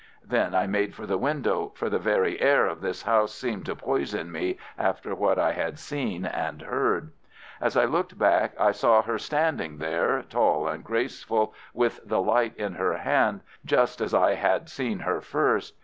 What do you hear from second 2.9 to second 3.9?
house seemed to